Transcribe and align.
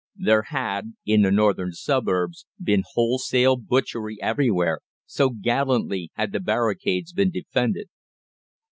There 0.17 0.41
had, 0.49 0.93
in 1.05 1.21
the 1.21 1.29
northern 1.29 1.73
suburbs, 1.73 2.47
been 2.59 2.81
wholesale 2.93 3.55
butchery 3.55 4.17
everywhere, 4.19 4.79
so 5.05 5.29
gallantly 5.29 6.09
had 6.15 6.31
the 6.31 6.39
barricades 6.39 7.13
been 7.13 7.29
defended. 7.29 7.87